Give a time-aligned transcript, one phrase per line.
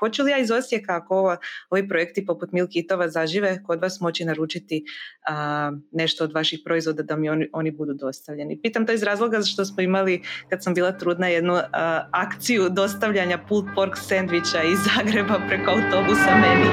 [0.00, 1.36] Hoću li ja iz Osijeka ako ova,
[1.70, 4.84] ovi projekti poput Milkitova zažive kod vas moći naručiti
[5.92, 8.60] nešto od vaših proizvoda da mi oni, oni budu dostavljeni?
[8.62, 11.54] Pitam to iz razloga što smo imali kad sam bila trudna jednu
[12.12, 16.70] akciju dostavljanja pulled pork sandviča iz Zagreba preko autobusa meni.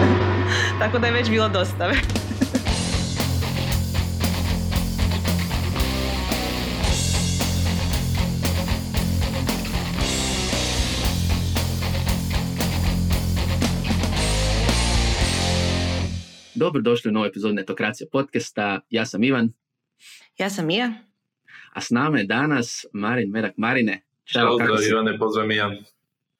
[0.80, 1.94] Tako da je već bilo dostave.
[16.56, 18.80] Dobrodošli u novu epizodu Netokracija podcasta.
[18.90, 19.52] Ja sam Ivan.
[20.38, 20.94] Ja sam Mija.
[21.72, 23.52] A s nama je danas Marin Merak.
[23.56, 24.58] Marine, čao.
[24.58, 25.70] Pozdrav Ivane, pozdrav Mija.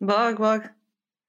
[0.01, 0.61] Bog, bog.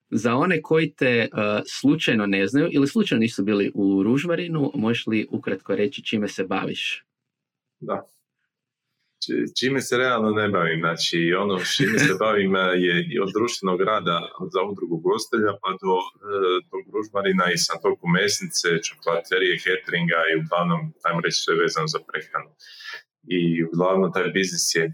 [0.09, 1.39] Za one koji te uh,
[1.79, 6.43] slučajno ne znaju ili slučajno nisu bili u Ružmarinu, možeš li ukratko reći čime se
[6.43, 7.05] baviš?
[7.79, 8.07] Da,
[9.59, 10.79] čime se realno ne bavim.
[10.79, 12.59] Znači, ono čime se bavim e,
[13.13, 14.17] je od društvenog rada
[14.53, 16.05] za udrugu gostelja pa do e,
[16.69, 21.99] tog družmarina i sam toku mesnice, čokolaterije, cateringa i uglavnom, ajmo reći, sve vezano za
[22.07, 22.51] prehranu.
[23.37, 24.85] I uglavnom taj biznis je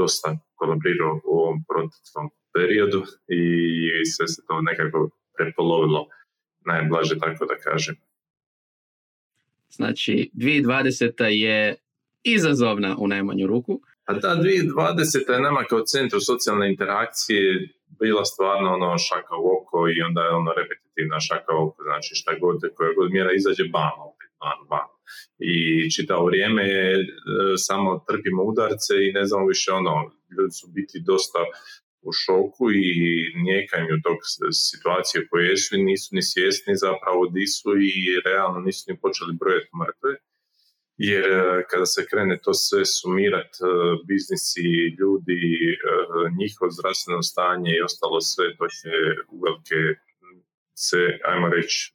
[0.00, 3.00] dosta kolaborirao u ovom proteklom periodu
[3.38, 3.42] i
[4.12, 4.98] sve se to nekako
[5.36, 6.00] prepolovilo,
[6.70, 7.96] najblaže tako da kažem.
[9.76, 11.24] Znači, 2020.
[11.24, 11.76] je
[12.24, 13.80] izazovna u najmanju ruku.
[14.04, 15.32] A ta 2020.
[15.32, 17.68] je nama kao centru socijalne interakcije
[18.00, 22.10] bila stvarno ono šaka u oko i onda je ono repetitivna šaka u oko, znači
[22.20, 24.90] šta god, koja god mjera izađe, bam, opet, bam, bam.
[25.38, 25.54] I
[25.94, 27.04] čitavo vrijeme je, e,
[27.56, 29.94] samo trpimo udarce i ne znamo više ono,
[30.36, 31.40] ljudi su biti dosta
[32.08, 32.88] u šoku i
[33.48, 34.18] njekaju tog
[34.68, 37.94] situacije koje su i nisu ni svjesni zapravo di su i
[38.28, 40.12] realno nisu ni počeli brojati mrtve
[40.96, 43.66] jer e, kada se krene to sve sumirati, e,
[44.08, 44.68] biznisi,
[45.00, 45.42] ljudi,
[45.72, 45.76] e,
[46.40, 48.90] njihovo zdravstveno stanje i ostalo sve, to će
[49.36, 49.80] uvelike
[50.74, 51.94] se, ajmo reći,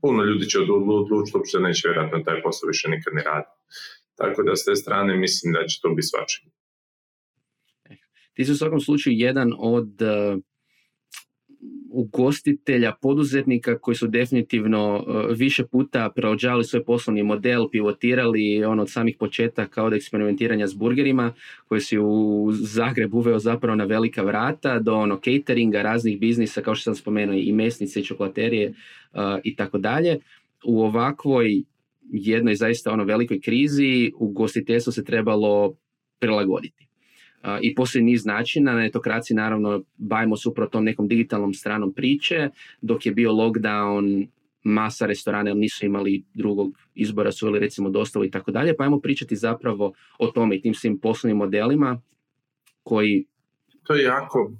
[0.00, 3.50] puno ljudi će odlučiti, uopće neće vjerojatno taj posao više nikad ne radi.
[4.14, 6.52] Tako da s te strane mislim da će to biti svačanje.
[8.34, 9.90] Ti si u svakom slučaju jedan od
[11.92, 18.90] ugostitelja, poduzetnika koji su definitivno e, više puta preođali svoj poslovni model, pivotirali on od
[18.90, 21.32] samih početaka od eksperimentiranja s burgerima
[21.68, 26.74] koji si u Zagreb uveo zapravo na velika vrata do ono cateringa, raznih biznisa kao
[26.74, 28.74] što sam spomenuo i mesnice i čokolaterije e,
[29.44, 30.18] i tako dalje.
[30.64, 31.62] U ovakvoj
[32.12, 35.74] jednoj zaista ono velikoj krizi ugostiteljstvo se trebalo
[36.18, 36.91] prilagoditi
[37.60, 38.72] i postoji niz načina.
[38.72, 44.28] Na etokraciji naravno bavimo se upravo tom nekom digitalnom stranom priče, dok je bio lockdown,
[44.64, 49.00] masa restorana nisu imali drugog izbora, su ili recimo dostavu i tako dalje, pa ajmo
[49.00, 52.00] pričati zapravo o tome i tim svim poslovnim modelima
[52.82, 53.26] koji...
[53.82, 54.52] To je jako,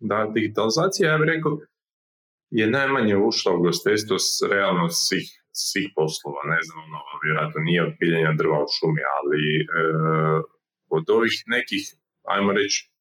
[0.00, 1.58] da, digitalizacija, ja bih rekao,
[2.50, 7.82] je najmanje ušla u gostejstvo s realno svih, svih poslova, ne znam, ono, vjerojatno nije
[7.82, 9.64] od piljenja drva u šumi, ali e,
[10.88, 11.82] od ovih nekih
[12.24, 12.92] ajmo reći,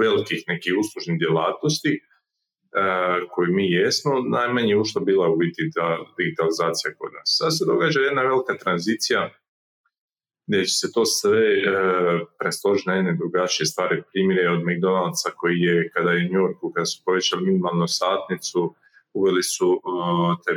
[0.00, 2.00] velikih nekih uslužnih djelatnosti e,
[3.32, 7.28] koji mi jesmo, najmanje ušla bila u biti ta digitalizacija kod nas.
[7.38, 9.30] Sad se događa jedna velika tranzicija
[10.46, 11.62] gdje će se to sve e,
[12.38, 14.02] prestožiti na jedne drugačije stvari.
[14.12, 18.74] Primjer od McDonald'sa koji je, kada je u Yorku, kada su povećali minimalnu satnicu,
[19.12, 19.80] uveli su e,
[20.44, 20.52] te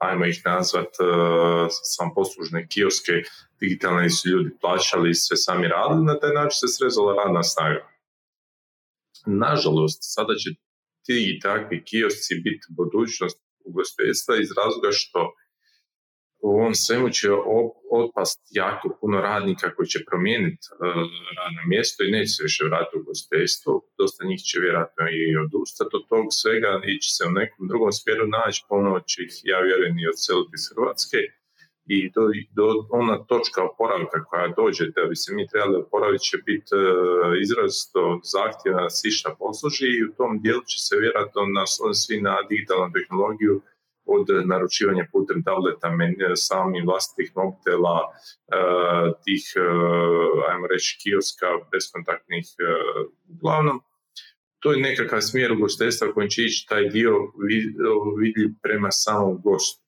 [0.00, 3.12] ajmo ih nazvat, uh, sam poslužne kioske,
[3.60, 7.82] digitalne su ljudi plaćali, sve sami radili, na taj način se srezala radna snaga.
[9.26, 10.50] Nažalost, sada će
[11.04, 15.20] ti i takvi kiosci biti budućnost ugostiteljstva iz razloga što
[16.42, 17.28] u ovom svemu će
[18.00, 20.78] otpast jako puno radnika koji će promijeniti uh,
[21.38, 23.72] radno mjesto i neće se više vratiti u gostiteljstvo.
[23.98, 28.26] Dosta njih će vjerojatno i odustati od tog svega, ići se u nekom drugom smjeru
[28.38, 31.20] naći, ponovno će ih, ja vjerujem, i odseliti iz Hrvatske
[31.96, 32.24] i do,
[32.58, 32.66] do,
[33.00, 36.82] ona točka oporavka koja dođe da bi se mi trebali oporaviti će biti uh,
[37.44, 38.02] izrazito
[38.34, 39.08] zahtjevna da se
[39.42, 43.54] posluži i u tom dijelu će se vjerojatno nas svi na digitalnu tehnologiju
[44.16, 45.88] od naručivanja putem tableta,
[46.34, 48.60] samih vlastitih mobitela, e,
[49.24, 49.60] tih, e,
[50.50, 52.46] ajmo reći, kioska, beskontaktnih,
[53.34, 53.80] uglavnom,
[54.60, 57.12] to je nekakav smjer ugostiteljstva kojim će ići taj dio
[58.20, 59.80] vidljiv prema samom gostu.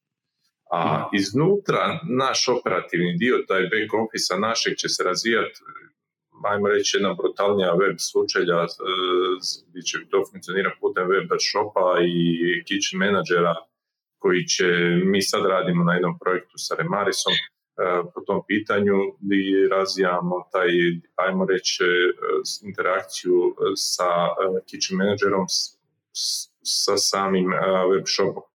[0.70, 5.60] A iznutra naš operativni dio, taj back office našeg će se razvijati
[6.44, 8.66] ajmo reći jedna brutalnija web slučaja
[9.68, 13.54] gdje će to funkcionirati putem web shopa i kitchen menadžera
[14.22, 14.68] koji će,
[15.12, 17.40] mi sad radimo na jednom projektu sa Remarisom e,
[18.14, 18.96] po tom pitanju
[19.40, 20.70] i razvijamo taj,
[21.24, 21.88] ajmo reći, e,
[22.68, 23.38] interakciju
[23.90, 24.32] sa e,
[24.68, 25.46] kitchen managerom
[26.62, 27.48] sa samim
[27.90, 28.52] web shopom.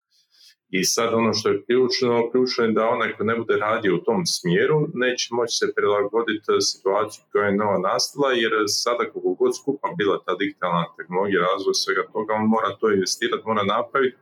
[0.77, 4.03] I sad ono što je ključno, ključno je da onaj ko ne bude radio u
[4.07, 9.51] tom smjeru neće moći se prilagoditi situaciji koja je nova nastala jer sada kako god
[9.59, 14.17] skupa bila ta digitalna tehnologija, razvoj svega toga, on mora to investirati, mora napraviti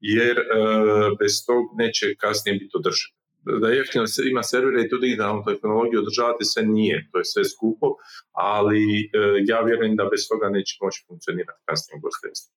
[0.00, 0.44] jer e,
[1.18, 3.10] bez tog neće kasnije biti održiv.
[3.62, 7.86] Da jeftino ima servere i tu digitalnu tehnologiju održavati sve nije, to je sve skupo,
[8.32, 9.08] ali e,
[9.46, 12.52] ja vjerujem da bez toga neće moći funkcionirati kasnije u gostestvu.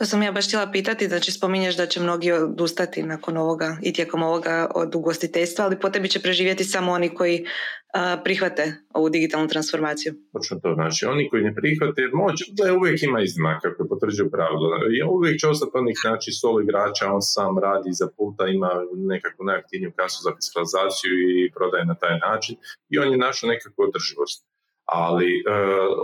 [0.00, 3.92] To sam ja baš htjela pitati, znači spominješ da će mnogi odustati nakon ovoga i
[3.92, 7.44] tijekom ovoga od ugostiteljstva, ali po tebi će preživjeti samo oni koji
[8.24, 10.14] prihvate ovu digitalnu transformaciju.
[10.32, 14.66] Točno to znači, oni koji ne prihvate, moć, da uvijek ima iznimaka koji potvrđuju pravilo.
[15.16, 18.70] Uvijek će ostati onih znači solo igrača, on sam radi za puta, ima
[19.14, 22.54] nekakvu najaktivniju kasu za fiskalizaciju i prodaje na taj način
[22.92, 24.49] i on je našao nekakvu održivost
[24.92, 25.42] ali e,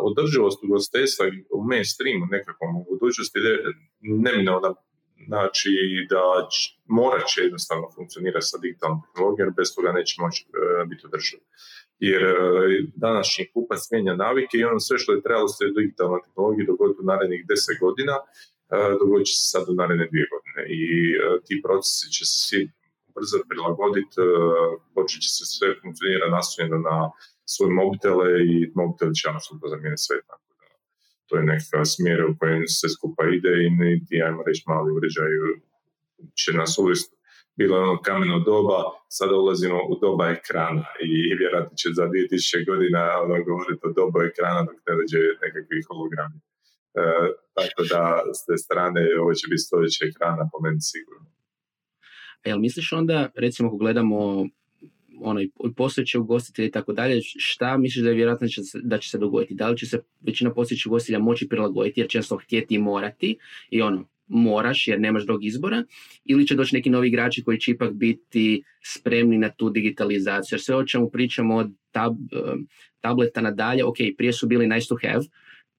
[0.08, 1.24] održivost ugostiteljstva
[1.56, 3.38] u mainstreamu nekakvom u budućnosti
[4.24, 4.70] neminovna
[5.28, 5.70] znači
[6.12, 6.22] da
[6.98, 10.50] morat će jednostavno funkcionirati sa digitalnom tehnologijom bez toga neće moći e,
[10.90, 11.42] biti održivo.
[12.08, 12.34] Jer e,
[13.06, 17.08] današnji kupac mijenja navike i ono sve što je trebalo se digitalnoj tehnologiji dogoditi u
[17.12, 18.24] narednih 10 godina, e,
[19.00, 20.60] dogodit će se sad u naredne dvije godine.
[20.80, 20.82] I
[21.14, 22.62] e, ti procesi će se svi
[23.16, 24.26] brzo prilagoditi, e,
[24.94, 26.98] počet će se sve funkcionirati nastavljeno na
[27.52, 30.66] svoje mobitele i mobitel će apsolutno zamijeniti sve tako da
[31.26, 35.32] to je nekakav smjer u kojem se skupa ide i niti, ajmo reći, mali uređaj
[36.40, 37.16] će nas uvijest
[37.58, 38.78] bilo je ono kameno doba,
[39.08, 44.18] sada ulazimo u doba ekrana i vjerojatno će za 2000 godina ono govoriti o dobu
[44.30, 46.38] ekrana dok ne dođe nekakvi hologrami.
[47.00, 47.02] E,
[47.58, 48.02] tako da
[48.38, 51.28] s te strane ovo će biti stoljeće ekrana po meni sigurno.
[52.46, 54.46] Jel misliš onda, recimo ako gledamo
[55.20, 55.40] ono,
[55.76, 59.18] postojeće ugostitelje i tako dalje, šta misliš da je vjerojatno će se, da će se
[59.18, 59.54] dogoditi?
[59.54, 63.38] Da li će se većina postojećih ugostitelja moći prilagoditi jer često htjeti i morati
[63.70, 65.84] i ono, moraš jer nemaš drugog izbora
[66.24, 70.56] ili će doći neki novi igrači koji će ipak biti spremni na tu digitalizaciju.
[70.56, 72.16] Jer sve o čemu pričamo od tab,
[73.00, 75.24] tableta nadalje, ok, prije su bili nice to have,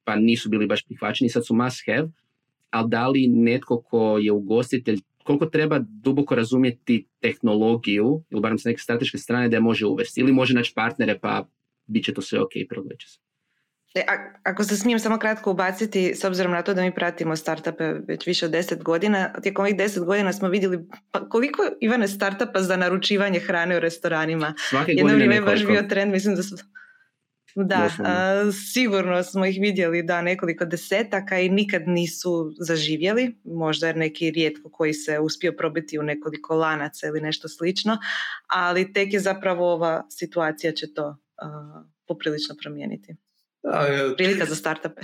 [0.04, 2.08] pa nisu bili baš prihvaćeni, sad su must have,
[2.70, 8.64] ali da li netko ko je ugostitelj koliko treba duboko razumjeti tehnologiju, ili barem s
[8.64, 10.22] neke strateške strane, da je može uvesti.
[10.22, 11.48] Ili može naći partnere, pa
[11.86, 13.20] bit će to sve ok, prilagodit će se.
[13.96, 14.06] E,
[14.44, 18.28] ako se smijem samo kratko ubaciti, s obzirom na to da mi pratimo startupe već
[18.28, 20.80] više od deset godina, tijekom ovih deset godina smo vidjeli
[21.12, 24.54] pa koliko Ivane startupa za naručivanje hrane u restoranima.
[24.70, 26.56] Svake Jedno godine je baš bio trend, mislim da su
[27.64, 27.90] da,
[28.74, 34.70] sigurno smo ih vidjeli da nekoliko desetaka i nikad nisu zaživjeli, možda jer neki rijetko
[34.70, 37.98] koji se uspio probiti u nekoliko lanaca ili nešto slično,
[38.48, 41.18] ali tek je zapravo ova situacija će to
[42.08, 43.16] poprilično promijeniti.
[43.64, 43.88] Da,
[44.18, 45.02] Prilika za startupe.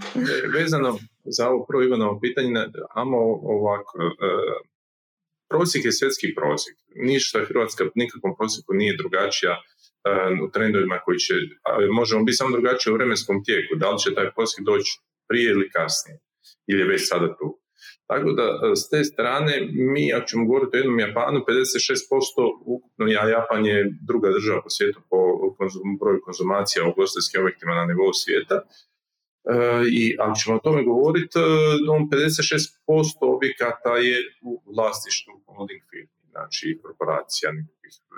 [0.58, 4.06] vezano za ovo prvo Ivanovo pitanje, amo ovako, e,
[5.48, 6.76] prosjek je svjetski prosjek.
[6.94, 9.56] Ništa Hrvatska nikakvom prosjeku nije drugačija
[10.44, 11.34] u trendovima koji će,
[11.92, 14.90] možemo biti samo drugačije u vremenskom tijeku, da li će taj prosjek doći
[15.28, 16.18] prije ili kasnije,
[16.66, 17.60] ili je već sada tu.
[18.10, 18.46] Tako da
[18.80, 19.54] s te strane
[19.94, 21.44] mi, ako ćemo govoriti o jednom Japanu, 56%
[22.74, 25.18] ukupno, ja Japan je druga država po svijetu po
[26.00, 28.56] broju konzumacija u ugostiteljskim objektima na nivou svijeta.
[28.64, 28.64] E,
[29.98, 34.16] I ako ćemo o tome govoriti, 56% objekata je
[34.48, 35.82] u vlasništvu holding
[36.40, 37.48] znači korporacija,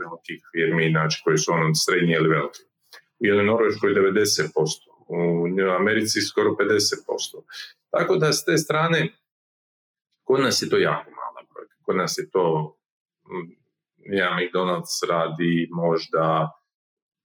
[0.02, 2.62] velikih firmi, znači koji su ono srednji ili veliki.
[3.20, 5.16] U jednoj Norveškoj 90%, u
[5.80, 6.56] Americi skoro 50%.
[7.90, 9.00] Tako da s te strane,
[10.26, 11.76] kod nas je to jako mala brojka.
[11.86, 12.76] Kod nas je to,
[13.96, 16.50] jedan McDonald's radi možda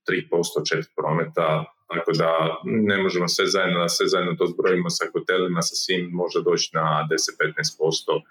[0.08, 5.62] 3% četiri prometa, tako da ne možemo sve zajedno, sve zajedno to zbrojimo sa hotelima,
[5.62, 8.22] sa svim može doći na 10-15%.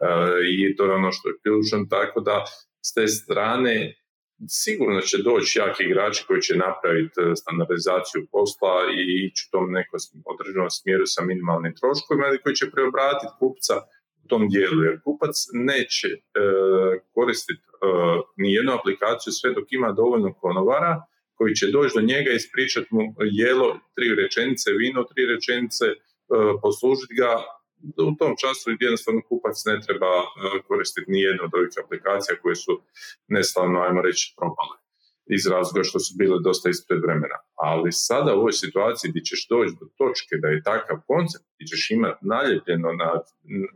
[0.00, 0.06] E,
[0.52, 2.44] I to je ono što je ključno, tako da
[2.86, 3.94] s te strane
[4.48, 9.66] sigurno će doći jaki igrači koji će napraviti e, standardizaciju posla i ići u tom
[9.72, 9.98] nekom
[10.32, 13.74] određenom smjeru sa minimalnim troškovima ili koji će preobratiti kupca
[14.24, 14.82] u tom dijelu.
[14.84, 16.18] Jer kupac neće e,
[17.14, 17.72] koristiti e,
[18.40, 20.94] ni jednu aplikaciju sve dok ima dovoljno konovara
[21.38, 23.02] koji će doći do njega i ispričati mu
[23.42, 25.94] jelo, tri rečenice, vino, tri rečenice, e,
[26.62, 27.30] poslužiti ga
[28.10, 30.24] u tom času jednostavno kupac ne treba e,
[30.68, 32.72] koristiti ni jednu od ovih aplikacija koje su
[33.28, 34.76] neslavno, ajmo reći, propale
[35.26, 37.38] iz razloga što su bile dosta ispred vremena.
[37.68, 41.66] Ali sada u ovoj situaciji gdje ćeš doći do točke da je takav koncept, gdje
[41.72, 43.10] ćeš imati naljepljeno na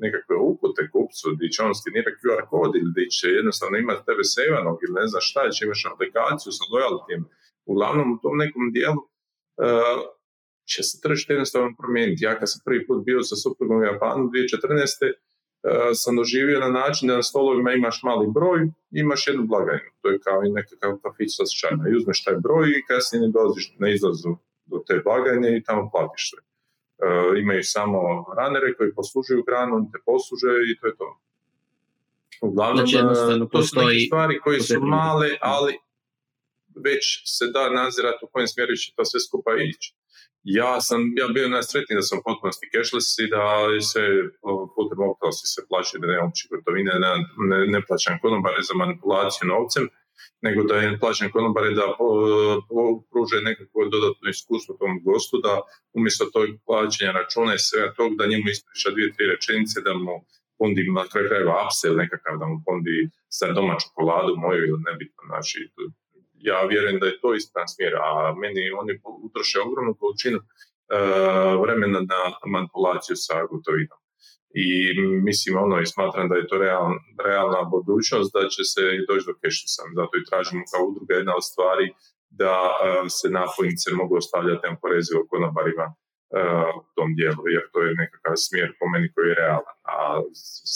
[0.04, 4.24] nekakve upute kupcu, gdje će on skenirati QR kod ili gdje će jednostavno imati tebe
[4.36, 7.22] sevanog ili ne znam šta, će imaš aplikaciju sa lojaltijem,
[7.70, 9.98] uglavnom u tom nekom dijelu uh,
[10.72, 12.24] će se tržište jednostavno promijeniti.
[12.24, 15.12] Ja kad sam prvi put bio sa suprugom u Japanu 2014.
[15.12, 18.60] Uh, sam doživio na način da na stolovima imaš mali broj,
[18.90, 19.90] imaš jednu blagajnu.
[20.00, 21.44] To je kao i nekakav kafić sa
[21.90, 24.32] I uzmeš taj broj i kasnije ne dolaziš na izlazu
[24.66, 26.40] do te blagajne i tamo platiš sve.
[26.42, 28.00] Uh, imaju samo
[28.38, 31.08] ranere koji poslužuju hranu, te posluže i to je to.
[32.40, 35.78] Uglavnom, znači, to su neke stvari koje su male, ali
[36.84, 39.97] već se da nazirati u kojem smjeru će to sve skupa ići.
[40.42, 43.44] Ja sam, ja bio najsretniji da sam potpunosti cashless i da
[43.90, 44.02] se
[44.76, 47.12] putem optalosti se plaća da nemam gotovine, ne,
[47.50, 49.84] ne, ne plaćam konobare za manipulaciju novcem,
[50.46, 51.86] nego da je plaćam konobare da
[53.10, 55.54] pruže nekakvo dodatno iskustvo tom gostu, da
[55.98, 60.14] umjesto tog plaćanja računa i svega tog, da njemu ispriča dvije, tri rečenice, da mu
[60.58, 62.96] pondi na kraju krajeva upsell nekakav, da mu pondi
[63.36, 65.58] sa doma čokoladu moju ili nebitno, znači
[66.50, 68.92] ja vjerujem da je to ispravan smjer, a meni oni
[69.26, 72.20] utroše ogromnu količinu uh, vremena na
[72.54, 74.00] manipulaciju sa gotovinom.
[74.64, 74.68] I
[75.28, 76.84] mislim ono i smatram da je to real,
[77.28, 79.34] realna budućnost da će se doći do
[79.76, 81.86] sam Zato i tražimo kao udruga jedna od stvari
[82.42, 87.98] da uh, se napojnice mogu ostavljati neoporezivo konobarima uh, u tom dijelu, jer to je
[88.02, 89.76] nekakav smjer po meni koji je realan.
[89.94, 89.96] A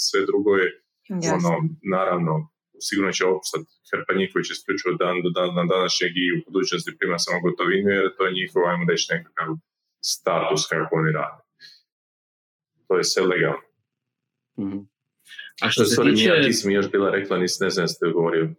[0.03, 0.69] sve drugo je
[1.37, 1.53] ono,
[1.97, 2.52] naravno
[2.89, 6.39] sigurno će opstati hrpa njih koji će isključivo dan do dan, na današnjeg i u
[6.47, 9.49] budućnosti prima samo gotovinu, jer to je njihov, ajmo reći, nekakav
[10.13, 11.43] status kako oni rade.
[12.87, 13.67] To je sve legalno.
[14.61, 14.83] Mm-hmm.
[15.63, 16.25] A što se tiče...
[16.25, 18.55] Ja, ti si mi još bila rekla, nisi, ne znam ste govorio.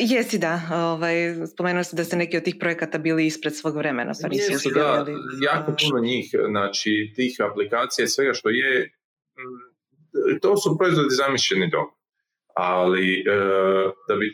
[0.00, 4.12] Jesi da, ovaj, spomenuo ste da ste neki od tih projekata bili ispred svog vremena.
[4.22, 5.06] Pa Jesu, da,
[5.42, 8.92] jako puno njih, znači tih aplikacija i svega što je,
[10.42, 11.97] to su proizvodi zamišljeni dobro
[12.58, 13.36] ali e,
[14.08, 14.28] da bi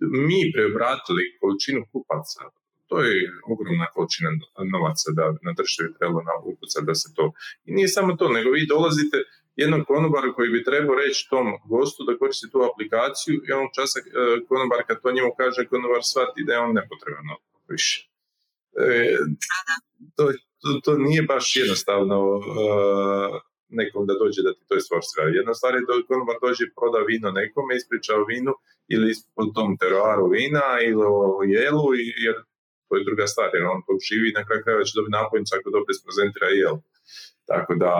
[0.00, 2.40] mi preobratili količinu kupaca,
[2.88, 3.14] to je
[3.52, 4.30] ogromna količina
[4.74, 6.34] novaca da na bi trebalo na
[6.88, 7.24] da se to...
[7.66, 9.18] I nije samo to, nego vi dolazite
[9.62, 13.98] jednom konobaru koji bi trebao reći tom gostu da koristi tu aplikaciju i on časa
[14.00, 14.04] e,
[14.48, 17.26] konobar kad to njemu kaže, konobar shvati da je on nepotreban
[17.72, 17.96] više.
[18.84, 18.88] E,
[20.16, 20.24] to,
[20.60, 22.18] to, to, nije baš jednostavno
[23.80, 25.22] nekom da dođe da ti to isforsira.
[25.38, 28.52] Jedna stvar je da konobar dođe i proda vino nekome, ispriča o vinu
[28.94, 31.86] ili po tom teroaru vina ili o jelu,
[32.26, 32.36] jer
[32.86, 35.52] to je druga stvar, jer on to živi i na kraju krajeva će dobiti napojnicu
[35.54, 36.76] ako dobro isprezentira jel.
[37.50, 37.92] Tako da,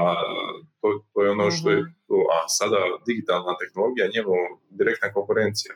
[0.81, 2.23] to, to je ono što je, mhm.
[2.35, 4.35] a sada digitalna tehnologija, njemu
[4.81, 5.75] direktna konkurencija.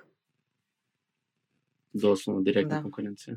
[1.92, 3.34] Doslovno direktna konkurencija.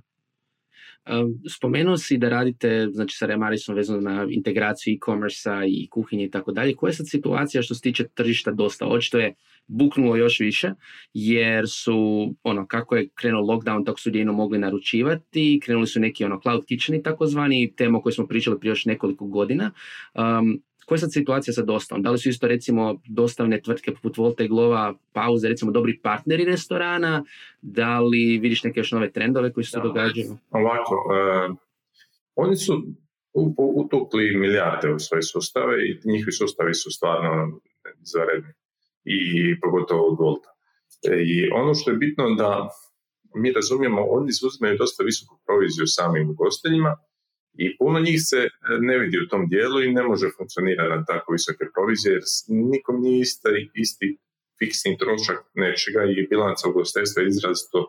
[1.56, 6.52] Spomenuo si da radite znači, sa Remarisom vezano na integraciju e-commerce i kuhinje i tako
[6.52, 6.76] dalje.
[6.76, 8.88] Koja je sad situacija što se tiče tržišta dosta?
[8.88, 9.34] Očito je
[9.68, 10.72] buknulo još više
[11.14, 16.26] jer su, ono, kako je krenuo lockdown, tako su jedino mogli naručivati, krenuli su neki
[16.26, 19.72] ono cloud kitcheni takozvani, tema o kojoj smo pričali prije još nekoliko godina.
[20.14, 22.04] Um, koja je sad situacija sa dostavom?
[22.04, 26.46] Da li su isto recimo dostavne tvrtke poput Volta i Glova, pauze, recimo dobri partneri
[26.46, 27.24] restorana?
[27.62, 30.38] Da li vidiš neke još nove trendove koji se događaju?
[30.52, 31.56] Ovako, uh,
[32.36, 32.84] oni su
[33.58, 37.60] utukli milijarde u svoje sustave i njihovi sustavi su stvarno
[38.02, 38.54] zaredni
[39.04, 40.50] i pogotovo od Volta.
[41.12, 42.70] E, I ono što je bitno da
[43.36, 46.98] mi razumijemo, oni uzimaju dosta visoku proviziju samim ugostiteljima,
[47.58, 48.50] i puno njih se e,
[48.80, 53.02] ne vidi u tom dijelu i ne može funkcionirati na tako visoke provizije jer nikom
[53.02, 54.18] nije isti, isti
[54.60, 57.80] fiksni trošak nečega i bilanca ugostiteljstva je izrazito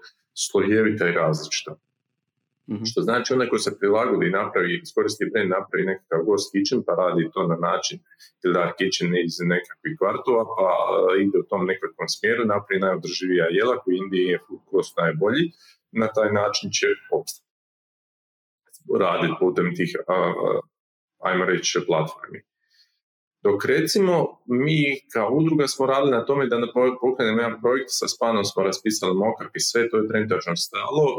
[0.45, 1.73] slojevita i različita.
[2.71, 6.81] mm Što znači onaj ko se prilagodi i napravi, iskoristi brand, napravi nekakav gost kitchen
[6.87, 7.99] pa radi to na način
[8.45, 13.47] ili dark kitchen iz nekakvih kvartova pa e, ide u tom nekakvom smjeru, napravi najodrživija
[13.59, 15.45] jela koji Indiji je food cost najbolji,
[16.03, 16.87] na taj način će
[17.19, 17.48] opstati
[18.99, 19.97] raditi putem tih,
[21.19, 22.41] ajmo reći, platformi.
[23.45, 24.15] Dok recimo
[24.47, 24.79] mi
[25.13, 26.57] kao udruga smo radili na tome da
[27.01, 31.19] pokrenemo jedan projekt sa Spanom smo raspisali mokap i sve, to je trenutačno stalo, e,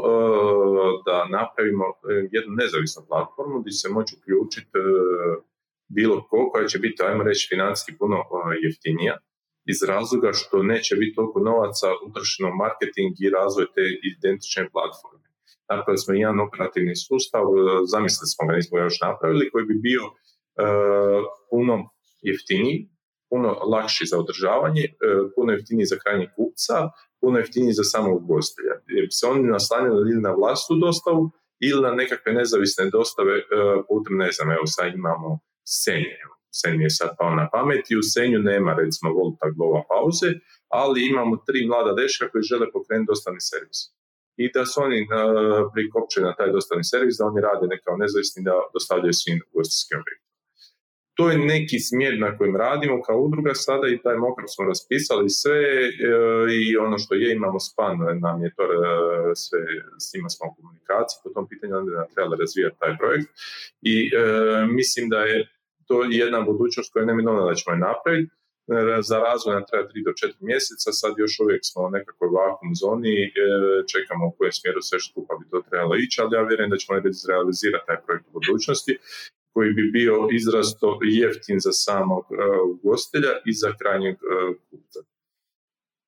[1.06, 1.94] da napravimo e,
[2.36, 4.82] jednu nezavisnu platformu gdje se moći uključiti e,
[5.96, 8.18] bilo ko koja će biti, ajmo reći, financijski puno
[8.64, 9.16] jeftinija
[9.72, 15.29] iz razloga što neće biti toliko novaca utrošeno u marketing i razvoj te identične platforme
[15.70, 17.60] napravili smo jedan operativni sustav, e,
[17.92, 20.12] zamislili smo ga, nismo još napravili, koji bi bio e,
[21.50, 21.74] puno
[22.28, 22.78] jeftiniji,
[23.30, 24.90] puno lakši za održavanje, e,
[25.34, 26.76] puno jeftiniji za krajnji kupca,
[27.20, 28.74] puno jeftiniji za samog ugostitelja.
[28.96, 31.30] Jer se oni naslanjali ili na vlastu dostavu
[31.68, 33.34] ili na nekakve nezavisne dostave
[33.88, 36.16] putem, ne znam, evo sad imamo Senje,
[36.60, 40.30] Senje je sad pao na pamet i u Senju nema recimo volta glova pauze,
[40.68, 43.99] ali imamo tri mlada deška koji žele pokrenuti dostavni servis
[44.44, 44.98] i da su oni
[45.74, 49.98] prikopčeni na taj dostavni servis, da oni rade ne kao nezavisni da dostavljaju svim ugostiteljskim
[50.02, 50.30] objektima.
[51.16, 55.28] To je neki smjer na kojem radimo kao udruga sada i taj mokar smo raspisali
[55.40, 55.88] sve e,
[56.60, 58.76] i ono što je imamo span nam je to e,
[59.44, 59.60] sve,
[60.04, 63.28] s njima smo u komunikaciji po tom pitanju, onda nam trebali razvijati taj projekt
[63.92, 64.20] i e,
[64.78, 65.38] mislim da je
[65.88, 68.39] to jedna budućnost koja je neminovna da ćemo je napraviti.
[69.08, 72.70] Za razvoj nam treba 3 do 4 mjeseca, sad još uvijek smo u nekakvoj vakum
[72.82, 73.16] zoni,
[73.92, 77.00] čekamo u kojem smjeru sve skupa bi to trebalo ići, ali ja vjerujem da ćemo
[77.32, 78.98] realizirati taj projekt u budućnosti
[79.52, 82.38] koji bi bio izrasto jeftin za samog uh,
[82.74, 84.16] ugostitelja i za krajnjeg
[84.70, 85.00] kupca.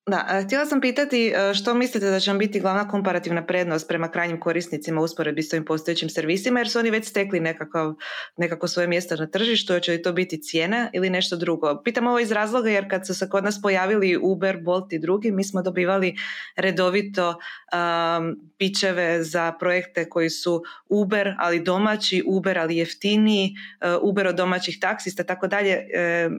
[0.06, 3.88] Da, e, htjela sam pitati e, što mislite da će vam biti glavna komparativna prednost
[3.88, 7.94] prema krajnjim korisnicima u usporedbi s ovim postojećim servisima jer su oni već stekli nekakav,
[8.36, 11.82] nekako svoje mjesto na tržištu, će li to biti cijena ili nešto drugo.
[11.84, 15.30] Pitam ovo iz razloga jer kad su se kod nas pojavili Uber, Bolt i drugi,
[15.30, 16.16] mi smo dobivali
[16.56, 24.26] redovito um, pičeve za projekte koji su Uber, ali domaći, Uber, ali jeftiniji, uh, Uber
[24.26, 25.86] od domaćih taksista, tako dalje.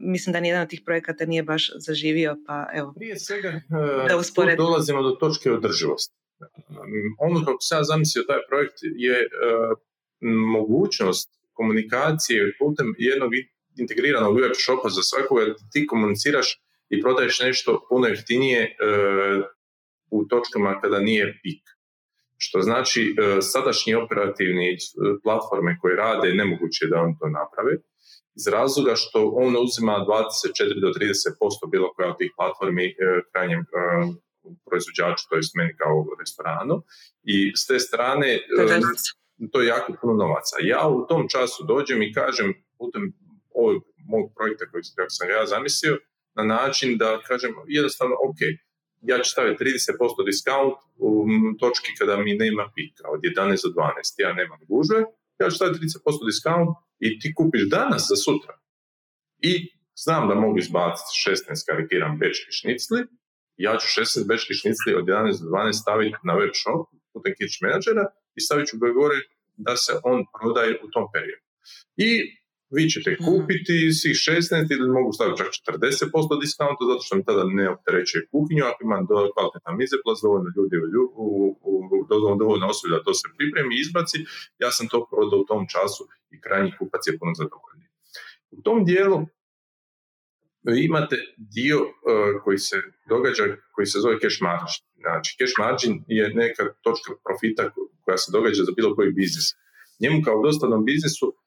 [0.01, 2.93] mislim da nijedan od tih projekata nije baš zaživio, pa evo.
[2.93, 3.52] Prije svega
[4.47, 6.15] da dolazimo do točke održivosti.
[7.19, 9.27] Ono kako sam ja zamislio taj projekt je e,
[10.57, 13.31] mogućnost komunikacije putem jednog
[13.77, 18.73] integriranog web shopa za svakoga da ti komuniciraš i prodaješ nešto puno jeftinije e,
[20.11, 21.63] u točkama kada nije pik.
[22.37, 24.77] Što znači e, sadašnji operativni
[25.23, 27.73] platforme koje rade nemoguće da on to naprave
[28.35, 32.93] iz razloga što on uzima 24 do 30% bilo koja od tih platformi e,
[33.31, 33.65] krajnjem e,
[34.65, 36.75] proizvođaču, to jest meni kao restoranu.
[37.23, 38.41] I s te strane e,
[39.51, 40.55] to je jako puno novaca.
[40.61, 43.13] Ja u tom času dođem i kažem putem
[43.55, 44.83] ovog mog projekta koji
[45.17, 45.97] sam ja zamislio,
[46.35, 48.39] na način da kažem jednostavno ok,
[49.01, 51.25] ja ću staviti 30% discount u
[51.59, 54.99] točki kada mi nema pika od 11 do 12, ja nemam gužve,
[55.39, 56.69] ja ću staviti 30% discount
[57.05, 58.53] i ti kupiš danas za sutra.
[59.49, 59.53] I
[60.03, 62.99] znam da mogu izbaciti 16 karikiram bečki šnicli,
[63.57, 66.81] ja ću 16 bečki šnicli od 11 do 12 staviti na web shop
[67.13, 68.05] putem Kitch Managera
[68.37, 69.19] i stavit ću gore
[69.65, 71.45] da se on prodaje u tom periodu.
[72.07, 72.09] I
[72.75, 73.23] vi ćete mhm.
[73.29, 78.27] kupiti svih 16 ili mogu staviti čak 40% diskonta zato što mi tada ne opterećuje
[78.31, 80.83] kuhinju, ako imam do kvalitetan mizeplaz, dovoljno ljudi u,
[81.23, 81.27] u,
[81.69, 81.75] u,
[82.43, 84.17] dovoljno, osoblja da to se pripremi i izbaci,
[84.63, 86.01] ja sam to prodao u tom času
[86.33, 87.89] i krajnji kupac je puno zadovoljniji.
[88.57, 89.19] U tom dijelu
[90.87, 91.17] imate
[91.55, 91.91] dio uh,
[92.43, 92.77] koji se
[93.13, 93.43] događa,
[93.75, 94.81] koji se zove cash margin.
[95.03, 97.63] Znači, cash margin je neka točka profita
[98.03, 99.47] koja se događa za bilo koji biznis.
[100.01, 101.42] Njemu kao u dostavnom biznisu E,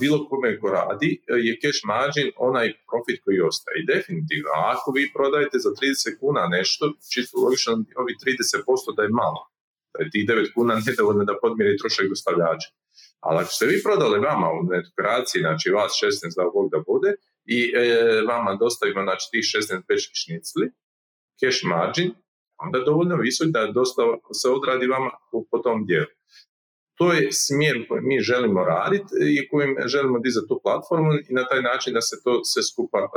[0.00, 3.76] bilo kome ko radi e, je cash margin onaj profit koji ostaje.
[3.78, 7.72] I definitivno, ako vi prodajete za 30 kuna nešto, čisto logično
[8.02, 9.42] ovi 30% da je malo.
[9.92, 12.68] Da je tih 9 kuna nedovoljno da podmiri trošak dostavljača.
[13.26, 17.10] Ali ako ste vi prodali vama u netokraciji, znači vas 16 da Bog da bude,
[17.56, 17.84] i e,
[18.30, 20.66] vama dostavimo znači, tih 16 pečki šnicli,
[21.40, 22.10] cash margin,
[22.64, 24.02] onda dovoljno visok da dosta
[24.40, 25.10] se odradi vama
[25.50, 26.12] po tom dijelu
[27.00, 31.44] to je smjer koji mi želimo raditi i kojim želimo dizati tu platformu i na
[31.50, 33.10] taj način da se to sve skupa uh,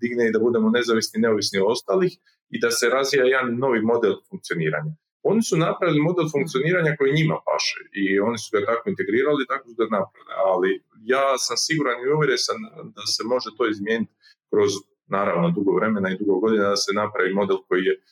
[0.00, 2.12] digne i da budemo nezavisni neovisni od ostalih
[2.54, 4.92] i da se razvija jedan novi model funkcioniranja.
[5.30, 9.64] Oni su napravili model funkcioniranja koji njima paše i oni su ga tako integrirali tako
[9.68, 10.70] su ga napravili, ali
[11.14, 12.58] ja sam siguran i uvjeren sam
[12.96, 14.14] da se može to izmijeniti
[14.50, 14.70] kroz
[15.16, 18.02] naravno dugo vremena i dugo godina da se napravi model koji je uh,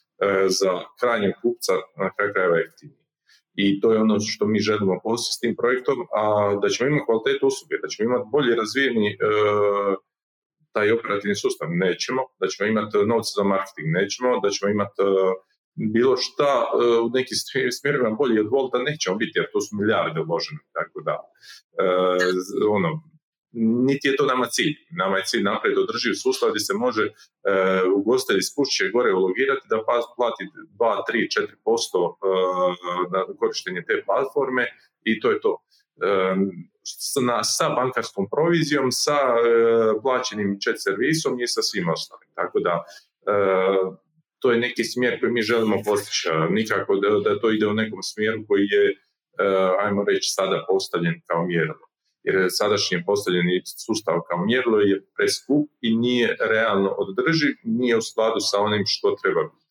[0.60, 3.03] za krajnjeg kupca na kraju krajeva jeftiniji
[3.54, 6.24] i to je ono što mi želimo postići s tim projektom, a
[6.62, 9.16] da ćemo imati kvalitetu usluge, da ćemo imati bolje razvijeni e,
[10.74, 15.06] taj operativni sustav, nećemo, da ćemo imati novce za marketing, nećemo, da ćemo imati e,
[15.94, 16.66] bilo šta e,
[17.06, 17.36] u nekim
[17.78, 21.14] smjerovima bolje od Volta, nećemo biti, jer to su milijarde uložene, tako da,
[22.78, 22.90] ono,
[23.88, 24.74] niti je to nama cilj.
[24.90, 27.10] Nama je cilj napraviti održiv sustav gdje se može e,
[27.96, 28.48] ugostitelj iz
[28.92, 30.44] gore ulogirati da pa, plati
[30.78, 31.28] 2, 3,
[31.66, 32.28] 4% e,
[33.12, 34.64] na korištenje te platforme
[35.04, 35.52] i to je to.
[36.02, 36.36] E,
[37.26, 39.40] na, sa bankarskom provizijom, sa e,
[40.02, 42.28] plaćenim chat servisom i sa svim ostalim.
[42.34, 43.34] Tako da e,
[44.40, 46.28] to je neki smjer koji mi želimo postići.
[46.50, 48.96] Nikako da, to ide u nekom smjeru koji je, e,
[49.84, 51.93] ajmo reći, sada postavljen kao mjerilo
[52.24, 58.40] jer sadašnji postavljeni sustav kao mjerilo je preskup i nije realno održiv, nije u skladu
[58.40, 59.64] sa onim što treba biti.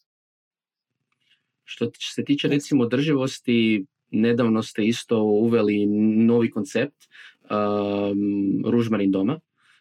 [1.63, 5.85] Što se tiče recimo održivosti, nedavno ste isto uveli
[6.25, 9.39] novi koncept um, Ružmarin doma.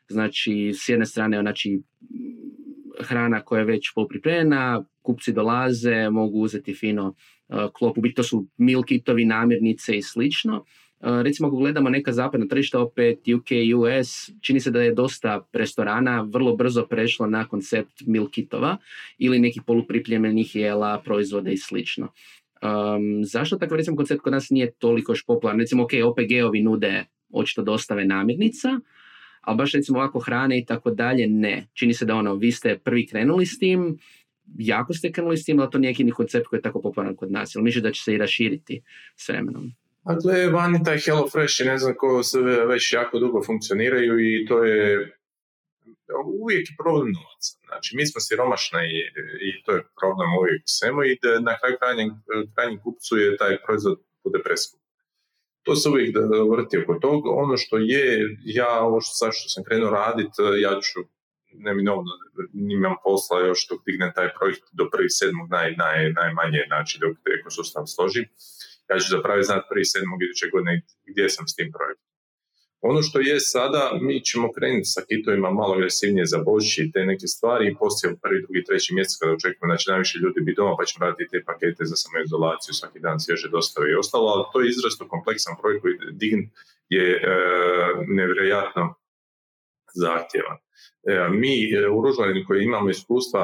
[0.08, 1.80] Znači, s jedne strane, znači,
[3.00, 7.14] hrana koja je već polupripremljena, kupci dolaze, mogu uzeti fino
[7.72, 10.64] klopu, biti to su meal kitovi, namirnice i slično.
[11.02, 16.20] Recimo ako gledamo neka zapadna tržišta, opet UK, US, čini se da je dosta restorana
[16.22, 18.76] vrlo brzo prešlo na koncept meal kitova
[19.18, 22.08] ili nekih polupripremljenih jela, proizvoda i slično.
[22.62, 25.60] Um, zašto takav recimo koncept kod nas nije toliko još popularan?
[25.60, 28.68] Recimo, ok, OPG-ovi nude očito dostave namirnica,
[29.40, 31.66] ali baš recimo ovako hrane i tako dalje, ne.
[31.72, 33.98] Čini se da ono, vi ste prvi krenuli s tim,
[34.58, 37.32] jako ste krenuli s tim, ali to nije neki koncept koji je tako popularan kod
[37.32, 37.54] nas.
[37.54, 38.82] Ili misliš da će se i raširiti
[39.16, 39.81] s vremenom?
[40.04, 44.64] Dakle, vani taj HelloFresh i ne znam ko se već jako dugo funkcioniraju i to
[44.64, 45.12] je
[46.42, 47.50] uvijek je problem novaca.
[47.68, 49.00] Znači, mi smo siromašni i,
[49.48, 52.10] i to je problem uvijek svemu i na kraju krajnjem,
[52.54, 54.80] krajnjem kupcu je taj proizvod bude preskup.
[55.62, 56.16] To se uvijek
[56.56, 57.30] vrti oko toga.
[57.30, 61.00] Ono što je, ja ovo što sad što sam krenuo raditi, ja ću
[61.52, 62.10] neminovno
[62.78, 67.16] imam posla još dok dignem taj projekt do prvi sedmog naj, naj, najmanje, znači dok
[67.40, 68.22] ekosustav složi.
[68.92, 70.72] Ja ću zapravo znati prvi sedmog iduće godine
[71.10, 72.12] gdje sam s tim projektom.
[72.90, 77.00] Ono što je sada, mi ćemo krenuti sa kitovima malo agresivnije za Božić i te
[77.10, 80.40] neke stvari i poslije u prvi, drugi, treći mjesec kada očekujemo da će najviše ljudi
[80.46, 84.26] biti doma pa ćemo raditi te pakete za samoizolaciju, svaki dan svježe dostave i ostalo,
[84.34, 86.42] ali to je izrazito kompleksan projekt koji dign
[86.96, 87.20] je e,
[88.18, 88.84] nevjerojatno
[90.04, 90.58] zahtjevan.
[91.10, 93.42] E, mi e, u Rožlaninu koji imamo iskustva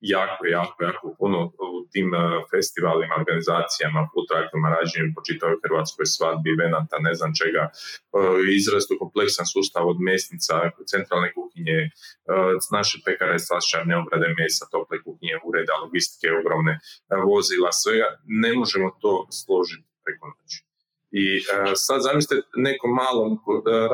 [0.00, 6.58] jako, jako, jako puno u tim uh, festivalima, organizacijama, putrakama, rađenjem po čitavoj Hrvatskoj svadbi,
[6.62, 10.54] venata, ne znam čega, uh, izrazito kompleksan sustav od mesnica,
[10.92, 16.74] centralne kuhinje, uh, naše pekare, slašarne obrade mesa, tople kuhinje, ureda, logistike, ogromne
[17.30, 18.08] vozila, svega,
[18.42, 20.58] ne možemo to složiti preko noći.
[21.20, 21.24] I
[21.86, 23.22] sad zamislite, neko malo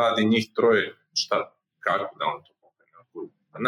[0.00, 1.36] radi njih troje, šta,
[1.86, 2.96] kako da on to pokrene?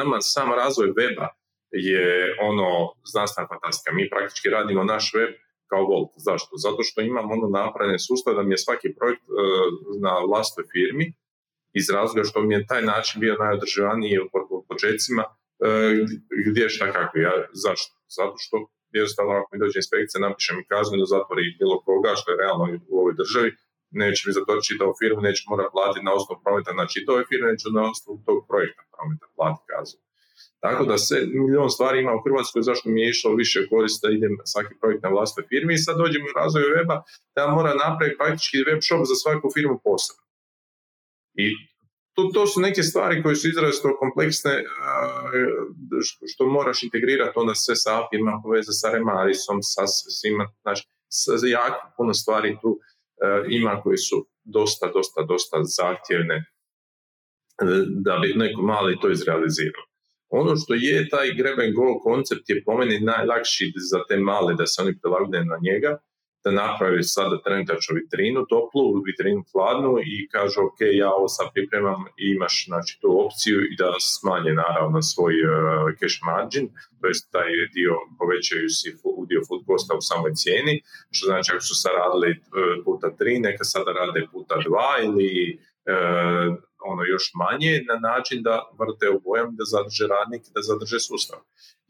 [0.00, 1.28] Nama sam razvoj weba
[1.70, 2.68] je ono
[3.12, 3.94] znanstvena fantastika.
[3.94, 5.32] Mi praktički radimo naš web
[5.70, 6.10] kao Volt.
[6.16, 6.52] Zašto?
[6.56, 9.32] Zato što imamo ono napravljen sustav da mi je svaki projekt e,
[10.06, 11.06] na vlastnoj firmi
[11.80, 15.70] iz razloga što mi je taj način bio najodržavaniji u početcima e,
[16.46, 17.18] gdje šta kako.
[17.18, 17.32] Ja,
[17.64, 17.92] zašto?
[18.18, 18.56] Zato što
[18.98, 22.64] jednostavno ako mi dođe inspekcija napiše mi kaznu da zatvori bilo koga što je realno
[22.92, 23.50] u ovoj državi,
[24.02, 27.66] neće mi zatvoriti čitavu firmu, neće morati platiti na osnovu prometa na čitave firme, neće
[27.78, 30.00] na osnovu tog projekta prometa platiti kaznu.
[30.60, 34.34] Tako da se milion stvari ima u Hrvatskoj zašto mi je išlo više korista idem
[34.44, 36.96] svaki projekt na vlastnoj firmi i sad dođem u razvoj weba
[37.36, 40.22] da mora napraviti praktički web shop za svaku firmu posebno.
[41.34, 41.46] I
[42.14, 44.64] to, to su neke stvari koje su izrazito kompleksne
[46.32, 50.82] što moraš integrirati onda sve sa API-ima poveze sa Remarisom, sa svima, znači
[51.46, 52.78] jako puno stvari tu
[53.48, 56.44] ima koji su dosta, dosta, dosta zahtjevne
[58.04, 59.87] da bi neko mali to izrealizirao.
[60.30, 64.54] Ono što je taj grab and go koncept je po meni najlakši za te male
[64.54, 65.98] da se oni prilagode na njega,
[66.44, 72.00] da napravi sada trenutačno vitrinu toplu, vitrinu hladnu i kažu ok, ja ovo sad pripremam
[72.22, 75.50] i imaš znači, tu opciju i da smanje naravno svoj uh,
[75.98, 76.64] cash margin,
[77.00, 78.88] to jest taj dio povećaju si
[79.22, 80.74] udio food costa u samoj cijeni,
[81.14, 82.44] što znači ako su sad radili uh,
[82.84, 88.54] puta tri, neka sada rade puta dva ili uh, ono još manje na način da
[88.80, 91.38] vrte obojam da zadrže radnik da zadrže sustav.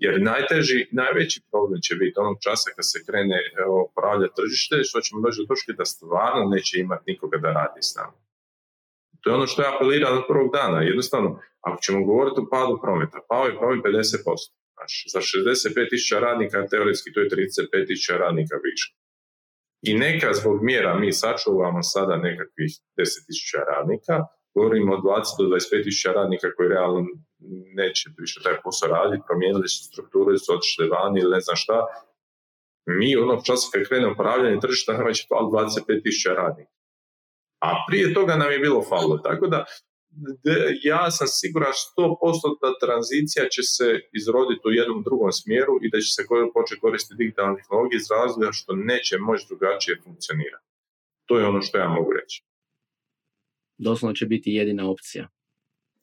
[0.05, 3.38] Jer najteži, najveći problem će biti onog časa kad se krene
[3.90, 7.92] upravljati tržište, što ćemo doći do točke da stvarno neće imati nikoga da radi s
[7.98, 8.16] nama.
[9.20, 10.79] To je ono što je apelirano od prvog dana.
[10.90, 11.29] Jednostavno,
[11.61, 14.59] ako ćemo govoriti o padu prometa, pao je promet 50%.
[14.77, 18.88] Znači, za 65.000 radnika, teoretski to je 35.000 radnika više.
[19.83, 24.16] I neka zbog mjera mi sačuvamo sada nekakvih 10.000 radnika,
[24.58, 27.00] govorimo o 20 do 25 tisuća radnika koji realno
[27.80, 31.78] neće više taj posao raditi, promijenili su strukturu, su otišli vani ili ne znam šta.
[32.98, 36.72] Mi onog časa kad krenemo upravljanje tržišta, nama će fali 25 tisuća radnika.
[37.68, 39.18] A prije toga nam je bilo falo.
[39.18, 39.64] Tako da
[40.82, 43.86] ja sam siguran 100% da tranzicija će se
[44.18, 46.22] izroditi u jednom drugom smjeru i da će se
[46.54, 50.66] početi koristiti digitalne tehnologije iz razloga što neće moći drugačije funkcionirati.
[51.26, 52.47] To je ono što ja mogu reći
[53.78, 55.28] doslovno će biti jedina opcija.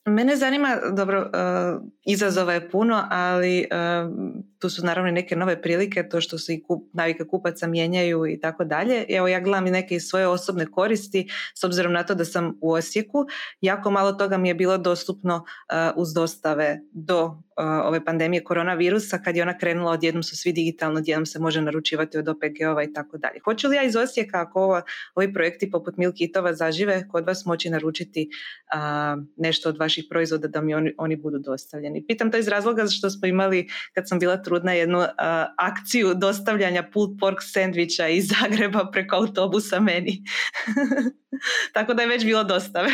[0.08, 4.12] Mene zanima, dobro, uh, izazova je puno, ali uh,
[4.60, 8.40] tu su naravno neke nove prilike, to što se i kup, navike kupaca mijenjaju i
[8.40, 9.06] tako dalje.
[9.10, 12.72] Evo ja gledam i neke svoje osobne koristi, s obzirom na to da sam u
[12.72, 13.26] Osijeku,
[13.62, 19.36] jako malo toga mi je bilo dostupno uh, uz dostave do ove pandemije koronavirusa, kad
[19.36, 23.18] je ona krenula odjednom su svi digitalno, odjednom se može naručivati od OPG-ova i tako
[23.18, 23.40] dalje.
[23.44, 24.82] Hoće li ja iz Osijeka, ako ovo,
[25.16, 28.30] ovi projekti poput Milkitova zažive, kod vas moći naručiti
[29.38, 32.06] nešto od vaših vaših proizvoda da mi oni, oni budu dostavljeni.
[32.08, 35.00] Pitam to iz razloga što smo imali kad sam bila trudna jednu
[35.58, 40.24] akciju dostavljanja pulled pork sandviča iz Zagreba preko autobusa meni.
[41.76, 42.90] Tako da je već bilo dostave.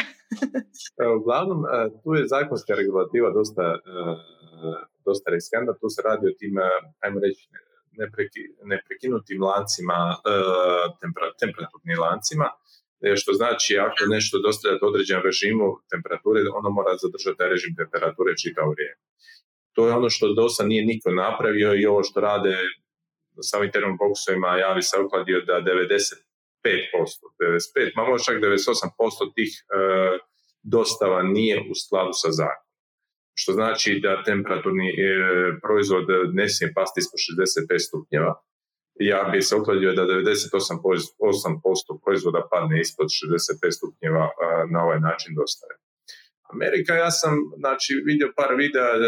[1.19, 1.63] Uglavnom,
[2.03, 3.79] tu je zakonska regulativa dosta,
[5.05, 5.73] dosta riskanta.
[5.81, 6.53] Tu se radi o tim,
[6.99, 7.49] ajmo reći,
[8.63, 9.97] neprekinutim lancima,
[11.39, 12.70] temperaturnim lancima, e,
[13.21, 18.69] što znači ako nešto dostavljate određenom režimu temperature, ono mora zadržati taj režim temperature čitavo
[18.75, 19.01] vrijeme.
[19.75, 22.55] To je ono što dosta nije niko napravio i ovo što rade
[23.51, 25.65] samim termoboksovima, ja bi se ukladio da 95%,
[26.63, 29.63] 95, ma možda čak 98% tih e,
[30.63, 32.71] dostava nije u skladu sa zakonom.
[33.39, 34.95] Što znači da temperaturni e,
[35.63, 36.07] proizvod
[36.39, 38.33] ne smije pasti ispod 65 stupnjeva.
[38.99, 44.29] Ja bi se ukladio da 98% proizvoda padne ispod 65 stupnjeva
[44.71, 45.73] na ovaj način dostave.
[46.53, 48.99] Amerika, ja sam znači, vidio par videa, e,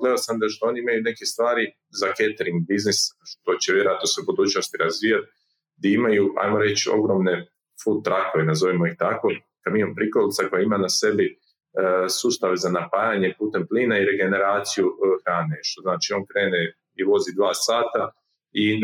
[0.00, 1.64] gledao sam da što oni imaju neke stvari
[2.00, 5.28] za catering biznis, što će vjerojatno se u budućnosti razvijati,
[5.76, 7.34] gdje imaju, ajmo reći, ogromne
[7.82, 9.28] food truckove, nazovimo ih tako,
[9.64, 11.36] kamion prikolica koja ima na sebi e,
[12.20, 16.62] sustav za napajanje putem plina i regeneraciju e, hrane, što znači on krene
[16.98, 18.02] i vozi dva sata
[18.52, 18.80] i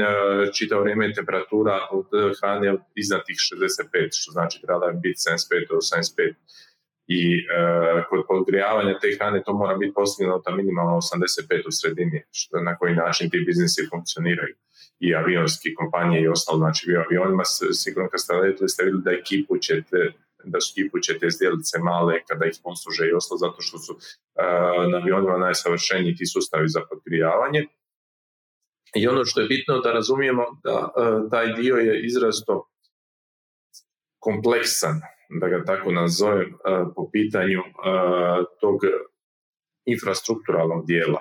[0.59, 2.07] čitavo vrijeme temperatura od
[2.41, 6.35] hrane iznad tih 65, što znači trebala biti 75 do 75
[7.07, 12.61] i e, kod podgrijavanja te hrane to mora biti postignuto minimalno 85 u sredini, što,
[12.61, 14.55] na koji način ti biznisi funkcioniraju
[15.01, 19.11] i avionski kompanije i ostalo, znači vi avionima sigurno kad ste letili ste vidjeli da
[19.11, 19.99] ekipu ćete
[20.45, 24.93] da su ekipu ćete zdjelice male kada ih posluže i ostalo zato što su uh,
[24.93, 27.67] na avionima najsavršeniji ti sustavi za podgrijavanje.
[28.95, 32.69] I ono što je bitno da razumijemo da uh, taj dio je izrazito
[34.19, 35.01] kompleksan
[35.41, 37.65] da ga tako nazovem, e, po pitanju e,
[38.61, 38.81] tog
[39.85, 41.21] infrastrukturalnog dijela.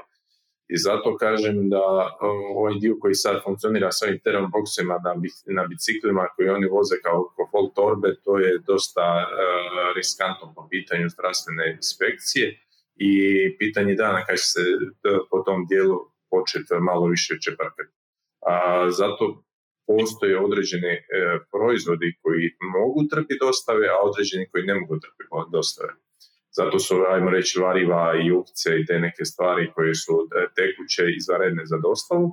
[0.67, 4.95] I zato kažem da e, ovaj dio koji sad funkcionira s ovim terran boxima
[5.55, 9.05] na, biciklima koji oni voze kao alkohol torbe, to je dosta
[9.95, 12.59] riskantno po pitanju zdravstvene inspekcije
[12.95, 13.12] i
[13.59, 14.62] pitanje dana kad će se
[15.31, 17.93] po tom dijelu početi malo više čeprkati.
[18.52, 18.56] A
[19.00, 19.24] zato
[19.88, 21.04] postoje određene e,
[21.54, 22.46] proizvodi koji
[22.78, 25.93] mogu trpiti dostave, a određeni koji ne mogu trpiti dostave.
[26.60, 30.28] Zato su, ajmo reći, variva i jukce i te neke stvari koje su e,
[30.60, 32.28] tekuće i izvanredne za dostavu,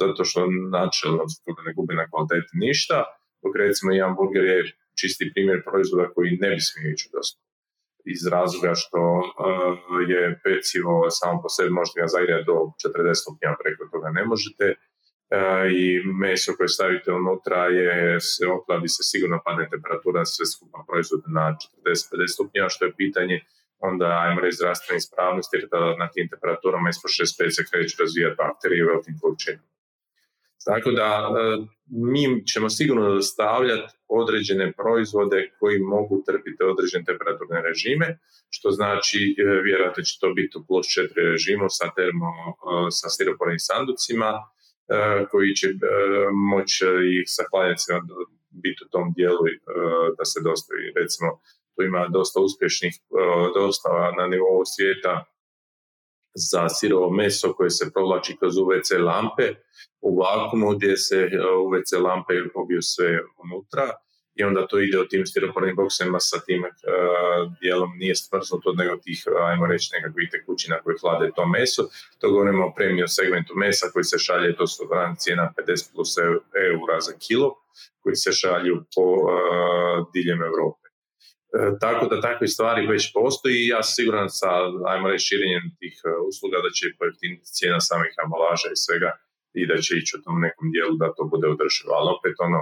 [0.00, 0.40] zato što
[0.78, 1.24] načelno
[1.66, 2.98] ne gubi na kvaliteti ništa,
[3.42, 4.58] dok recimo jedan burger je
[5.00, 7.06] čisti primjer proizvoda koji ne bi smio ići.
[8.14, 9.24] Iz razloga što uh,
[10.12, 14.66] je pecivo samo po sebi možete ga zagrijati do 40 stupnja, preko toga ne možete,
[15.30, 15.38] E,
[15.82, 21.28] i meso koje stavite unutra je, se okladi se sigurno padne temperatura sve skupa proizvode
[21.38, 23.36] na 40-50 stupnjeva, što je pitanje
[23.78, 28.38] onda ajmo reći zdravstvene ispravnosti, jer tada na tim temperaturama ispod 65 se kreću razvijati
[28.42, 29.75] bakterije u velikim količinama.
[30.64, 38.18] Tako da e, mi ćemo sigurno dostavljati određene proizvode koji mogu trpiti određene temperaturne režime,
[38.50, 42.30] što znači e, vjerojatno će to biti u plus 4 režimu sa termo,
[42.90, 44.30] sa stiropornim sanducima,
[44.88, 45.74] E, koji će e,
[46.52, 48.00] moći i sa hladnjacima
[48.64, 49.52] biti u tom dijelu e,
[50.18, 50.84] da se dostavi.
[51.00, 51.28] Recimo,
[51.74, 52.94] tu ima dosta uspješnih
[53.58, 55.14] dostava na nivou svijeta
[56.36, 59.54] za sirovo meso koje se provlači kroz UVC lampe
[60.00, 61.28] u vakumu gdje se
[61.66, 63.86] UVC lampe pobiju sve unutra
[64.36, 68.96] i onda to ide u tim stiropornim boksima sa tim uh, dijelom nije smrznuto nego
[68.96, 71.82] tih, ajmo reći, nekakvih tekućina koji hlade to meso.
[72.18, 76.18] To govorimo o premiju segmentu mesa koji se šalje, to su cijena 50 plus
[76.68, 77.54] eura za kilo,
[78.02, 80.85] koji se šalju po uh, diljem Europe.
[81.54, 84.50] Uh, tako da takve stvari već postoji i ja sam siguran sa,
[84.92, 85.94] ajmo reći, širenjem tih
[86.30, 89.10] usluga da će pojeftiniti cijena samih ambalaža i svega
[89.60, 91.90] i da će ići u tom nekom dijelu da to bude održivo.
[91.98, 92.60] Ali opet ono,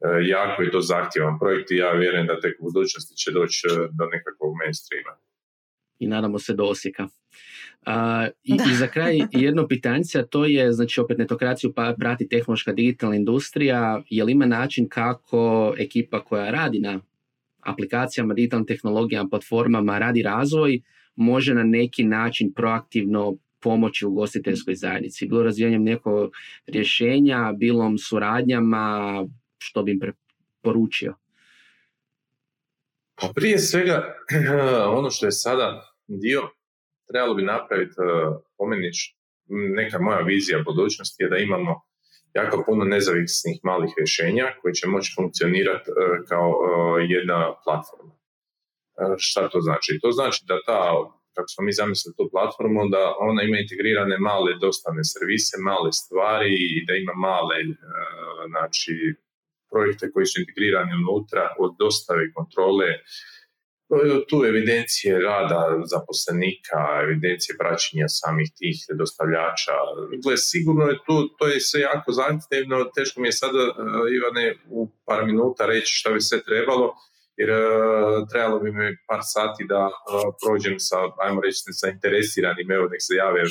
[0.00, 3.66] E, jako je to zahtjevan projekt i ja vjerujem da tek u budućnosti će doći
[3.66, 5.16] e, do nekakvog mainstreama.
[5.98, 7.08] I nadamo se do Osijeka.
[8.42, 13.16] i, I za kraj jedno pitanje, to je, znači opet netokraciju pa prati tehnološka digitalna
[13.16, 17.00] industrija, je li ima način kako ekipa koja radi na
[17.62, 20.80] aplikacijama, digitalnim tehnologijama, platformama, radi razvoj,
[21.16, 26.32] može na neki način proaktivno pomoći ugostiteljskoj zajednici, bilo razvijanjem nekog
[26.66, 29.26] rješenja, bilom suradnjama,
[29.58, 31.14] što bi im preporučio?
[33.14, 34.14] Pa prije svega,
[34.98, 36.42] ono što je sada dio,
[37.08, 37.94] trebalo bi napraviti
[38.58, 39.12] pomenić e,
[39.50, 41.80] neka moja vizija budućnosti je da imamo
[42.34, 45.94] jako puno nezavisnih malih rješenja koje će moći funkcionirati e,
[46.30, 46.66] kao e,
[47.14, 48.14] jedna platforma.
[49.18, 49.98] šta to znači?
[50.02, 50.80] To znači da ta,
[51.34, 56.52] kako smo mi zamislili tu platformu, da ona ima integrirane male dostavne servise, male stvari
[56.74, 57.56] i da ima male
[58.52, 58.94] znači,
[59.70, 62.88] projekte koji su integrirani unutra od dostave kontrole,
[64.28, 65.60] tu evidencije rada
[65.92, 69.72] zaposlenika, evidencije praćenja samih tih dostavljača.
[70.24, 73.74] Gle, sigurno je tu, to je sve jako zahtjevno, teško mi je sada, uh,
[74.16, 76.94] Ivane, u par minuta reći što bi sve trebalo,
[77.36, 79.92] jer uh, trebalo bi mi par sati da uh,
[80.42, 83.42] prođem sa, ajmo reći, sa interesiranim, evo nek se jave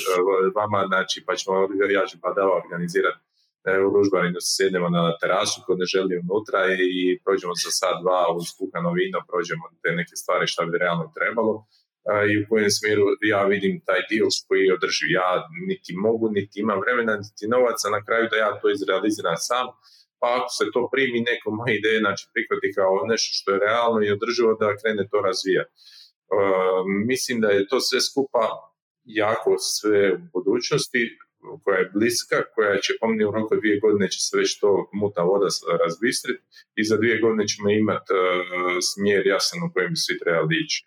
[0.55, 1.53] vama, znači pa ćemo,
[1.97, 3.28] ja ću pa da organizirati
[3.85, 6.59] u Ružbarinu sjednemo na terasu ko ne želi unutra
[6.99, 11.05] i prođemo za sad dva uz kuhano vino, prođemo te neke stvari što bi realno
[11.17, 11.53] trebalo
[12.31, 15.09] i u kojem smjeru ja vidim taj dio koji je održiv.
[15.21, 15.29] Ja
[15.69, 19.65] niti mogu, niti imam vremena, niti novaca na kraju da ja to izrealiziram sam,
[20.19, 23.99] pa ako se to primi neko moje ideje, znači prihvati kao nešto što je realno
[24.03, 25.71] i održivo da krene to razvijati.
[27.11, 28.45] mislim da je to sve skupa
[29.23, 31.01] jako sve u budućnosti,
[31.63, 35.21] koja je bliska, koja će po u roku dvije godine će se već to muta
[35.21, 35.49] voda
[35.83, 36.43] razbistriti
[36.79, 38.19] i za dvije godine ćemo imati uh,
[38.89, 40.79] smjer jasan u kojem bi svi trebali ići.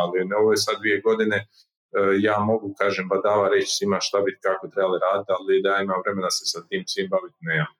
[0.00, 4.18] Ali ne, ovo je sad dvije godine, uh, ja mogu, kažem, badava reći svima šta
[4.24, 7.74] bi kako trebali raditi, ali da imam vremena se sa tim svim baviti, nemam.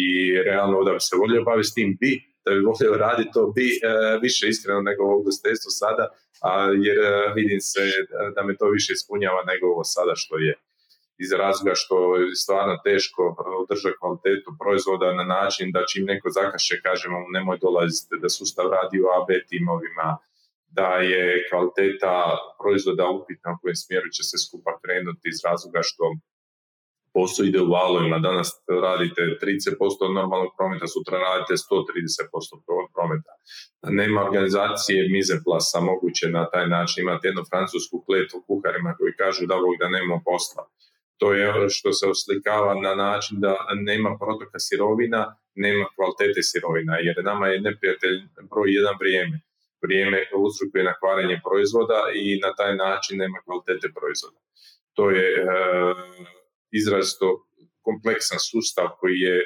[0.00, 0.02] I
[0.48, 2.12] realno da bi se volio baviti s tim bi,
[2.44, 3.82] da bi volio raditi to bi uh,
[4.24, 6.04] više iskreno nego ovo gostiteljstvo sada,
[6.48, 6.52] a,
[6.86, 6.98] jer
[7.38, 7.82] vidim se
[8.34, 10.52] da me to više ispunjava nego ovo sada što je
[11.24, 13.22] iz razloga što je stvarno teško
[13.62, 18.96] održati kvalitetu proizvoda na način da čim neko zakaše kažemo nemoj dolaziti da sustav radi
[19.04, 20.08] u AB timovima,
[20.78, 22.14] da je kvaliteta
[22.60, 26.04] proizvoda upitna u kojem smjeru će se skupa krenuti iz razloga što
[27.14, 28.48] posao ide u valovima, danas
[28.86, 33.32] radite 30% normalnog prometa, sutra radite 130% prometa.
[34.00, 36.98] Nema organizacije mize plasa moguće na taj način.
[37.02, 40.62] Imati jednu francusku kletu kuharima koji kažu da Bog da nema posla
[41.20, 43.52] to je ono što se oslikava na način da
[43.88, 48.16] nema protoka sirovina, nema kvalitete sirovina, jer nama je neprijatelj
[48.50, 49.36] broj jedan vrijeme.
[49.84, 54.38] Vrijeme uzrokuje na kvarenje proizvoda i na taj način nema kvalitete proizvoda.
[54.96, 55.44] To je e,
[56.80, 57.28] izrazito
[57.86, 59.44] kompleksan sustav koji je e,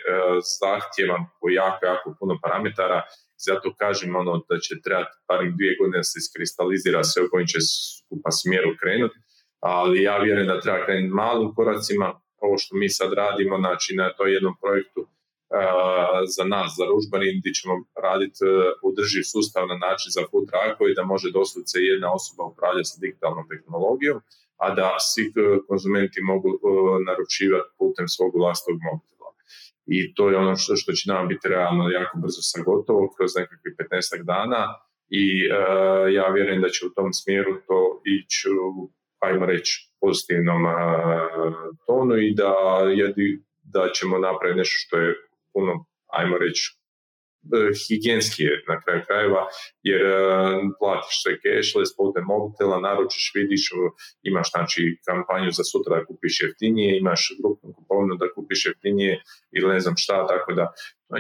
[0.61, 3.01] zahtjevan po jako, jako puno parametara
[3.49, 7.49] zato kažem ono da će trebati barem dvije godine da se iskristalizira sve u kojim
[7.53, 7.59] će
[7.99, 9.19] skupa smjeru krenuti
[9.65, 12.09] ali ja vjerujem da treba krenuti malim koracima,
[12.47, 15.01] ovo što mi sad radimo, znači na to jednom projektu
[16.37, 17.75] za nas, za Ružbanin, gdje ćemo
[18.07, 18.51] raditi uh,
[18.89, 20.49] udrživ sustav na način za food
[20.91, 24.19] i da može doslovce jedna osoba upravljati sa digitalnom tehnologijom,
[24.65, 25.35] a da svi uh,
[25.69, 26.51] konzumenti mogu
[27.09, 29.31] naručivati putem svog vlastnog mobitela.
[29.97, 33.31] I to je ono što, što će nam biti realno jako brzo sa gotovo, kroz
[33.41, 34.63] nekakvih 15 dana
[35.23, 35.25] i
[36.17, 37.79] ja vjerujem da će u tom smjeru to
[38.17, 38.49] ići
[39.25, 40.63] ajmo reći, pozitivnom
[41.87, 42.55] tonu i da,
[43.75, 45.15] da ćemo napraviti nešto što je
[45.53, 45.73] puno,
[46.19, 46.63] ajmo reći,
[47.57, 49.43] e, higijenski je na kraju krajeva,
[49.83, 50.15] jer e,
[50.79, 53.65] platiš sve cashless putem mobitela, naručiš, vidiš,
[54.23, 59.23] imaš znači kampanju za sutra da kupiš jeftinije, imaš grupnu kupovinu da kupiš jeftinije
[59.57, 60.73] ili ne znam šta, tako da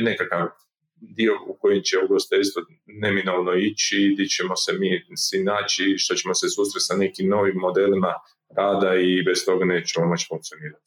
[0.08, 0.46] nekakav
[0.96, 6.34] dio u kojem će ugostiteljstvo neminovno ići, gdje ćemo se mi svi naći, što ćemo
[6.34, 8.12] se susreti sa nekim novim modelima
[8.56, 10.84] rada i bez toga nećemo moći funkcionirati.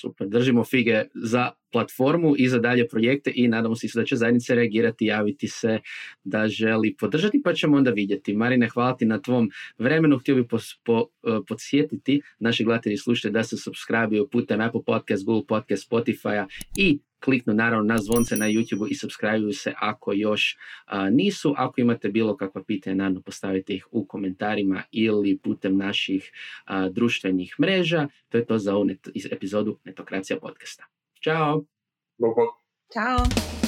[0.00, 4.54] Super, držimo fige za platformu i za dalje projekte i nadamo se da će zajednice
[4.54, 5.80] reagirati, javiti se
[6.24, 8.34] da želi podržati, pa ćemo onda vidjeti.
[8.34, 10.18] Marine, hvala ti na tvom vremenu.
[10.18, 10.44] Htio bih
[10.84, 11.08] po, uh,
[11.48, 17.54] podsjetiti naši gledatelji slušajte da se subscribe putem Apple Podcast, Google Podcast, Spotify i kliknu
[17.54, 20.56] naravno na zvonce na YouTube i subscribe se ako još
[21.10, 21.54] nisu.
[21.56, 26.32] Ako imate bilo kakva pitanja, naravno postavite ih u komentarima ili putem naših
[26.90, 28.08] društvenih mreža.
[28.28, 28.86] To je to za ovu
[29.30, 30.84] epizodu Netokracija podcasta.
[31.24, 31.64] Ćao!
[32.18, 32.34] Bog,
[32.92, 33.67] Ćao!